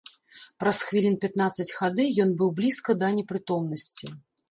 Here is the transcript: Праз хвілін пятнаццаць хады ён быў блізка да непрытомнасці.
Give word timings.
Праз 0.63 0.79
хвілін 0.87 1.17
пятнаццаць 1.27 1.75
хады 1.81 2.09
ён 2.25 2.35
быў 2.43 2.53
блізка 2.63 2.91
да 3.05 3.15
непрытомнасці. 3.23 4.15